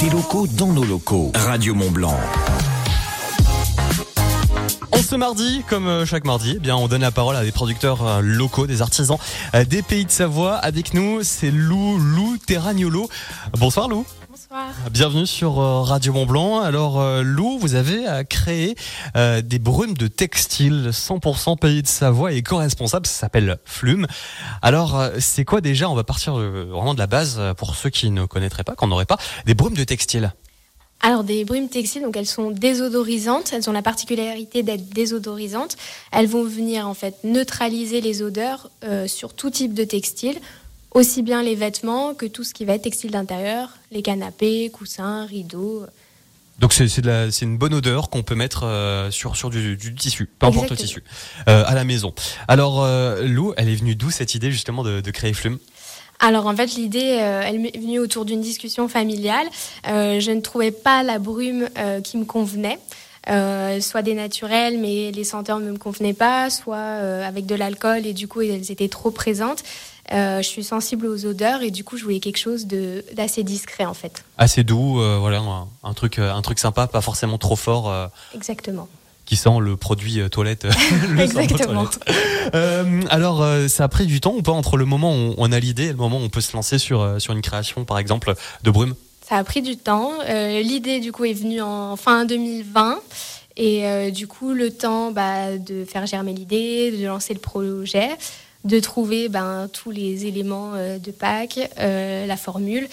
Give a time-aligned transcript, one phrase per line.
[0.00, 1.30] des locaux dans nos locaux.
[1.34, 2.16] Radio Mont Blanc.
[4.92, 7.52] En ce mardi, comme euh, chaque mardi, eh bien on donne la parole à des
[7.52, 9.18] producteurs euh, locaux, des artisans
[9.54, 10.54] euh, des pays de Savoie.
[10.54, 13.10] Avec nous, c'est Lou, Lou Terragnolo.
[13.58, 14.06] Bonsoir Lou.
[14.50, 14.74] Bonsoir.
[14.90, 16.60] Bienvenue sur Radio Mont Blanc.
[16.60, 18.74] Alors Lou, vous avez créé
[19.14, 24.06] des brumes de textile 100% pays de Savoie et éco-responsable, ça s'appelle Flume.
[24.60, 28.24] Alors c'est quoi déjà On va partir vraiment de la base pour ceux qui ne
[28.24, 30.32] connaîtraient pas, qu'on n'aurait pas, des brumes de textile?
[31.02, 33.52] Alors des brumes textiles, donc elles sont désodorisantes.
[33.54, 35.76] Elles ont la particularité d'être désodorisantes.
[36.12, 40.38] Elles vont venir en fait neutraliser les odeurs euh, sur tout type de textile,
[40.92, 45.24] aussi bien les vêtements que tout ce qui va être textile d'intérieur, les canapés, coussins,
[45.26, 45.86] rideaux.
[46.58, 50.70] Donc c'est une bonne odeur qu'on peut mettre euh, sur, sur du, tissu, peu importe
[50.70, 51.02] le tissu,
[51.48, 52.12] euh, à la maison.
[52.48, 52.86] Alors
[53.22, 55.58] Lou, elle est venue d'où cette idée justement de, de créer Flume?
[56.20, 59.46] Alors en fait l'idée euh, elle m'est venue autour d'une discussion familiale.
[59.88, 62.78] Euh, je ne trouvais pas la brume euh, qui me convenait.
[63.80, 68.12] soit des naturels, mais les senteurs ne me convenaient pas, soit avec de l'alcool et
[68.12, 69.62] du coup elles étaient trop présentes.
[70.10, 73.94] Je suis sensible aux odeurs et du coup je voulais quelque chose d'assez discret en
[73.94, 74.24] fait.
[74.38, 75.42] Assez doux, voilà,
[75.82, 78.10] un, truc, un truc sympa, pas forcément trop fort.
[78.34, 78.88] Exactement
[79.30, 80.66] qui sent le produit euh, toilette.
[81.08, 81.86] le Exactement.
[82.52, 85.52] Euh, alors, euh, ça a pris du temps ou pas entre le moment où on
[85.52, 88.00] a l'idée et le moment où on peut se lancer sur, sur une création, par
[88.00, 88.96] exemple, de brume?
[89.24, 90.14] Ça a pris du temps.
[90.28, 92.98] l'idée, du coup, est venue en fin 2020.
[93.56, 98.08] Et du coup, le temps bah, de faire germer l'idée, de lancer le projet,
[98.64, 102.88] de trouver ben, tous les éléments de Pâques, la formule.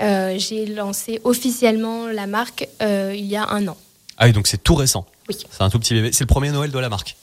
[0.00, 3.76] J'ai lancé officiellement la marque il y a un an.
[4.18, 5.06] Ah oui, donc c'est tout récent.
[5.28, 5.36] Oui.
[5.50, 6.10] C'est un tout petit bébé.
[6.12, 7.16] C'est le premier Noël de la marque.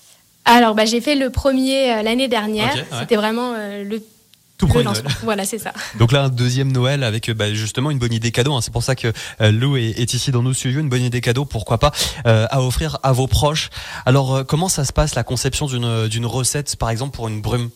[0.45, 2.73] Alors, bah, j'ai fait le premier euh, l'année dernière.
[3.00, 4.02] C'était vraiment euh, le
[4.58, 5.03] tout premier Noël.
[5.23, 5.72] Voilà, c'est ça.
[6.00, 8.53] Donc là, un deuxième Noël avec bah, justement une bonne idée cadeau.
[8.53, 8.61] Hein.
[8.61, 10.80] C'est pour ça que euh, Lou est, ici dans nos studios.
[10.80, 11.91] Une bonne idée cadeau, pourquoi pas,
[12.25, 13.69] à offrir à vos proches.
[14.06, 17.69] Alors, comment ça se passe la conception d'une recette, par exemple, pour une brume?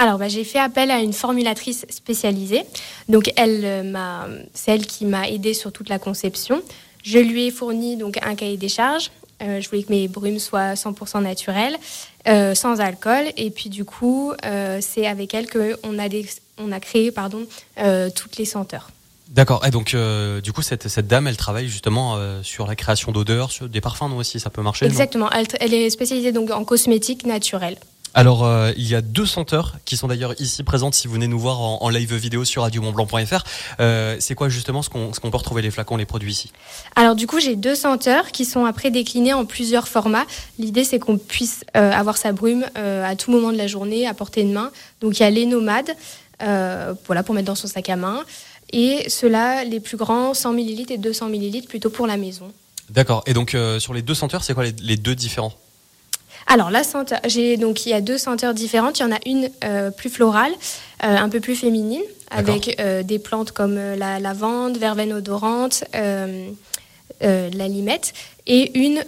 [0.00, 2.62] Alors, bah, j'ai fait appel à une formulatrice spécialisée.
[3.10, 6.62] Donc, elle m'a, c'est elle qui m'a aidé sur toute la conception.
[7.02, 9.10] Je lui ai fourni donc un cahier des charges.
[9.42, 11.76] Euh, je voulais que mes brumes soient 100% naturelles,
[12.28, 13.24] euh, sans alcool.
[13.36, 16.08] Et puis du coup, euh, c'est avec elle qu'on a,
[16.56, 17.46] on a créé pardon,
[18.14, 18.88] toutes les senteurs.
[19.28, 19.64] D'accord.
[19.66, 19.94] Et donc,
[20.42, 24.08] du coup, cette, cette, dame, elle travaille justement sur la création d'odeurs, sur des parfums,
[24.08, 25.30] non aussi, ça peut marcher Exactement.
[25.30, 27.76] Elle, elle, est spécialisée donc en cosmétique naturelle.
[28.12, 31.28] Alors, euh, il y a deux senteurs qui sont d'ailleurs ici présentes si vous venez
[31.28, 33.44] nous voir en, live vidéo sur radiomontblanc.fr.
[33.78, 36.52] Euh, c'est quoi justement ce qu'on peut retrouver les flacons, les produits ici?
[36.96, 40.24] Alors, du coup, j'ai deux senteurs qui sont après déclinés en plusieurs formats.
[40.58, 44.14] L'idée, c'est qu'on puisse euh, avoir sa brume à tout moment de la journée, à
[44.14, 44.72] portée de main.
[45.00, 45.90] Donc, il y a les nomades,
[46.40, 48.24] voilà, pour mettre dans son sac à main.
[48.72, 52.52] Et ceux-là, les plus grands, 100 ml et 200 ml, plutôt pour la maison.
[52.88, 53.22] D'accord.
[53.26, 55.52] Et donc, sur les deux senteurs, c'est quoi les deux différents?
[56.46, 58.98] Alors la senteur, j'ai donc il y a deux senteurs différentes.
[58.98, 60.52] Il y en a une euh, plus florale,
[61.04, 67.68] euh, un peu plus féminine, avec euh, des plantes comme la lavande, verveine odorante, la
[67.68, 68.12] limette,
[68.46, 69.04] et une,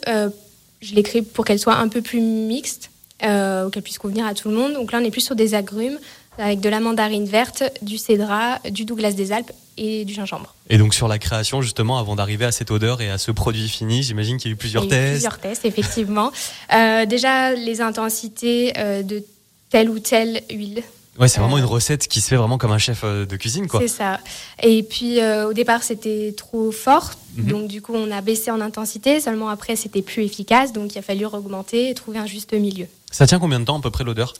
[0.80, 4.54] je créée pour qu'elle soit un peu plus mixte, qu'elle puisse convenir à tout le
[4.54, 4.74] monde.
[4.74, 5.98] Donc là, on est plus sur des agrumes
[6.38, 10.54] avec de la mandarine verte, du cédra, du Douglas des Alpes et du gingembre.
[10.70, 13.68] Et donc sur la création, justement, avant d'arriver à cette odeur et à ce produit
[13.68, 15.08] fini, j'imagine qu'il y a eu plusieurs Il y a tests.
[15.08, 16.32] Eu plusieurs tests, effectivement.
[16.72, 19.24] Euh, déjà, les intensités euh, de
[19.70, 20.82] telle ou telle huile.
[21.18, 23.68] Ouais, c'est vraiment une euh, recette qui se fait vraiment comme un chef de cuisine,
[23.68, 23.80] quoi.
[23.80, 24.20] C'est ça.
[24.62, 27.46] Et puis au départ, c'était trop fort, mhm.
[27.46, 29.20] donc du coup, on a baissé en intensité.
[29.20, 32.86] Seulement après, c'était plus efficace, donc il a fallu augmenter et trouver un juste milieu.
[33.12, 34.32] Ça tient combien de temps à peu près l'odeur?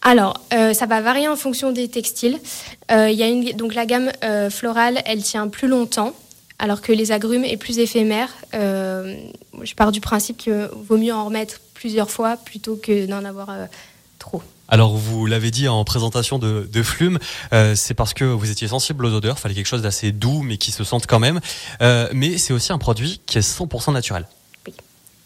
[0.00, 2.38] Alors, euh, ça va varier en fonction des textiles.
[2.92, 6.14] Euh, il y a une, donc la gamme euh, florale, elle tient plus longtemps,
[6.60, 8.28] alors que les agrumes est plus éphémère.
[8.52, 13.50] je pars du principe qu'il vaut mieux en remettre plusieurs fois plutôt que d'en avoir
[14.20, 14.42] trop.
[14.72, 17.18] Alors vous l'avez dit en présentation de, de Flume,
[17.74, 20.56] c'est parce que vous étiez sensible aux odeurs, il fallait quelque chose d'assez doux mais
[20.56, 21.40] qui se sente quand même.
[21.80, 24.26] mais c'est aussi un produit qui est 100% naturel.
[24.66, 24.72] Oui.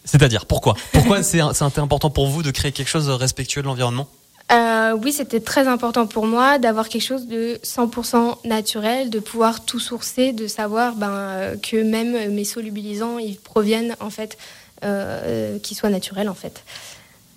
[0.05, 0.75] C'est-à-dire pourquoi?
[0.93, 4.09] Pourquoi c'est important pour vous de créer quelque chose respectueux de l'environnement?
[4.53, 9.65] Euh, oui, c'était très important pour moi d'avoir quelque chose de 100% naturel, de pouvoir
[9.65, 14.38] tout sourcer, de savoir ben, euh, que même mes solubilisants, ils proviennent en fait,
[14.85, 16.62] euh, qu'ils soient naturels en fait.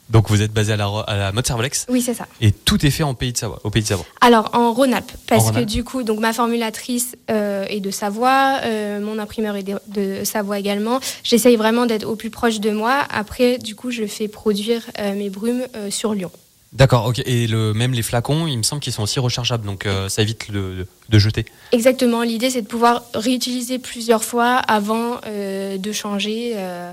[0.10, 2.28] Donc vous êtes basé à la, à la Servolex Oui, c'est ça.
[2.42, 5.12] Et tout est fait en pays de Savoie, au pays de Savoie Alors en Rhône-Alpes,
[5.28, 8.60] parce que du coup, donc ma formulatrice est de Savoie,
[9.02, 11.00] mon imprimeur est de, de Savoie également.
[11.24, 13.04] J'essaye vraiment d'être au plus proche de moi.
[13.10, 16.32] Après, du coup, je fais produire mes brumes sur Lyon.
[16.72, 17.20] D'accord, ok.
[17.26, 20.22] Et le, même les flacons, il me semble qu'ils sont aussi rechargeables, donc euh, ça
[20.22, 21.46] évite de, de jeter.
[21.72, 26.92] Exactement, l'idée c'est de pouvoir réutiliser plusieurs fois avant euh, de changer euh,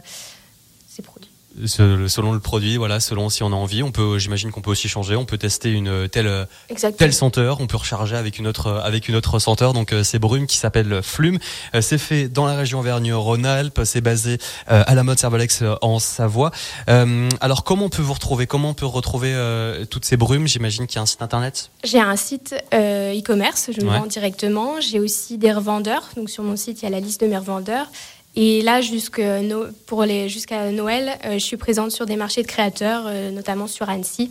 [0.88, 1.28] ces produits
[1.64, 4.88] selon le produit, voilà, selon si on a envie, on peut, j'imagine qu'on peut aussi
[4.88, 6.47] changer, on peut tester une telle
[6.99, 9.73] telle senteur, on peut recharger avec une autre avec une autre senteur.
[9.73, 11.38] Donc euh, c'est Brume qui s'appelle Flume.
[11.75, 14.38] Euh, c'est fait dans la région Auvergne-Rhône-Alpes, c'est basé
[14.70, 16.50] euh, à la mode Cervalex en Savoie.
[16.87, 18.47] alors comment on peut vous retrouver?
[18.47, 19.35] Comment on peut retrouver
[19.91, 20.47] toutes ces brumes?
[20.47, 21.70] J'imagine qu'il y a un site internet.
[21.85, 24.81] J'ai un site e-commerce, je me vends directement.
[24.81, 27.38] J'ai aussi des revendeurs, donc sur mon site il y a la liste de mes
[27.38, 27.87] revendeurs.
[28.37, 33.67] Et là, jusqu'à Noël, euh, je suis présente sur des marchés de créateurs, euh, notamment
[33.67, 34.31] sur Annecy,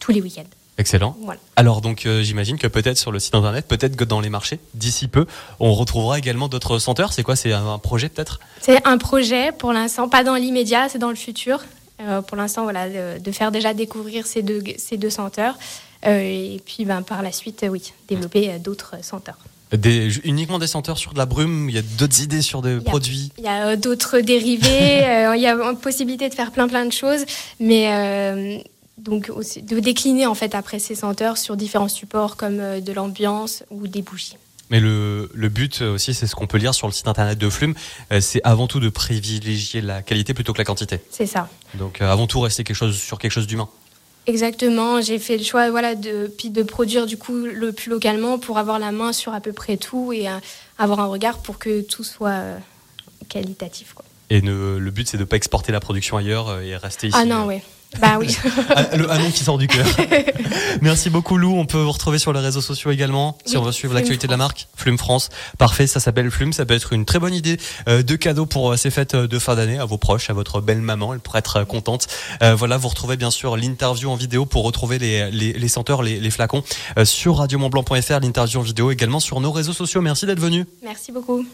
[0.00, 0.42] tous les week-ends.
[0.76, 1.16] Excellent.
[1.54, 4.58] Alors donc euh, j'imagine que peut-être sur le site internet, peut-être que dans les marchés,
[4.74, 5.24] d'ici peu,
[5.60, 7.12] on retrouvera également d'autres senteurs.
[7.12, 7.36] C'est quoi?
[7.36, 8.40] C'est un projet peut-être?
[8.60, 11.60] C'est un projet pour l'instant, pas dans l'immédiat, c'est dans le futur.
[12.26, 15.56] pour l'instant, voilà, de, faire déjà découvrir ces deux, ces deux senteurs.
[16.04, 19.38] et puis ben, par la suite, oui, développer d'autres senteurs.
[19.76, 22.80] Des, uniquement des senteurs sur de la brume Il y a d'autres idées sur des
[22.80, 25.02] produits Il y a euh, d'autres dérivés.
[25.04, 27.24] Euh, il y a possibilité de faire plein plein de choses,
[27.60, 28.58] mais euh,
[28.98, 33.64] donc aussi, de décliner en fait après ces senteurs sur différents supports comme de l'ambiance
[33.70, 34.36] ou des bougies.
[34.70, 37.50] Mais le, le but aussi, c'est ce qu'on peut lire sur le site internet de
[37.50, 37.74] Flume,
[38.20, 41.00] c'est avant tout de privilégier la qualité plutôt que la quantité.
[41.10, 41.48] C'est ça.
[41.74, 43.68] Donc avant tout, rester quelque chose, sur quelque chose d'humain.
[44.26, 48.38] Exactement, j'ai fait le choix voilà, de, puis de produire du coup le plus localement
[48.38, 50.38] pour avoir la main sur à peu près tout et euh,
[50.78, 52.58] avoir un regard pour que tout soit euh,
[53.28, 53.92] qualitatif.
[53.92, 54.04] Quoi.
[54.34, 57.16] Et le but, c'est de ne pas exporter la production ailleurs euh, et rester ici.
[57.16, 57.60] Ah non, oui.
[58.00, 58.36] Bah oui.
[58.76, 59.86] Ah, le nom qui sort du cœur.
[60.80, 61.56] Merci beaucoup Lou.
[61.56, 64.32] On peut vous retrouver sur les réseaux sociaux également si on veut suivre l'actualité de
[64.32, 64.66] la marque.
[64.74, 65.28] Flume France.
[65.56, 66.52] Parfait, ça s'appelle Flume.
[66.52, 69.78] Ça peut être une très bonne idée de cadeau pour ces fêtes de fin d'année
[69.78, 71.14] à vos proches, à votre belle maman.
[71.14, 72.08] Elle pourrait être contente.
[72.40, 76.18] voilà, vous retrouvez bien sûr l'interview en vidéo pour retrouver les, les, les senteurs, les,
[76.18, 76.64] les flacons
[77.04, 78.18] sur radiomontblanc.fr.
[78.20, 80.00] L'interview en vidéo également sur nos réseaux sociaux.
[80.00, 80.66] Merci d'être venu.
[80.82, 81.46] Merci beaucoup.